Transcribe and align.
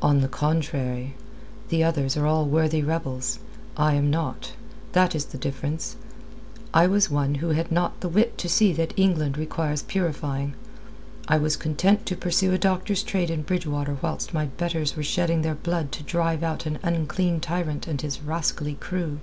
"On 0.00 0.20
the 0.20 0.28
contrary. 0.28 1.16
The 1.68 1.82
others 1.82 2.16
are 2.16 2.28
all 2.28 2.44
worthy 2.46 2.80
rebels. 2.80 3.40
I 3.76 3.94
am 3.94 4.08
not. 4.08 4.52
That 4.92 5.16
is 5.16 5.24
the 5.24 5.36
difference. 5.36 5.96
I 6.72 6.86
was 6.86 7.10
one 7.10 7.34
who 7.42 7.48
had 7.48 7.72
not 7.72 7.98
the 8.00 8.08
wit 8.08 8.38
to 8.38 8.48
see 8.48 8.72
that 8.74 8.94
England 8.96 9.36
requires 9.36 9.82
purifying. 9.82 10.54
I 11.26 11.38
was 11.38 11.56
content 11.56 12.06
to 12.06 12.16
pursue 12.16 12.52
a 12.52 12.56
doctor's 12.58 13.02
trade 13.02 13.30
in 13.30 13.42
Bridgewater 13.42 13.96
whilst 14.00 14.32
my 14.32 14.44
betters 14.46 14.94
were 14.96 15.02
shedding 15.02 15.42
their 15.42 15.56
blood 15.56 15.90
to 15.90 16.04
drive 16.04 16.44
out 16.44 16.64
an 16.64 16.78
unclean 16.84 17.40
tyrant 17.40 17.88
and 17.88 18.00
his 18.00 18.22
rascally 18.22 18.74
crew." 18.74 19.18